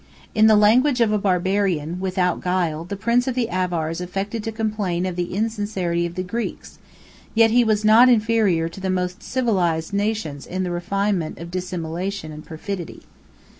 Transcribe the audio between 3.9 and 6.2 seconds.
affected to complain of the insincerity of